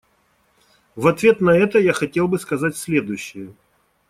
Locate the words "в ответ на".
0.95-1.51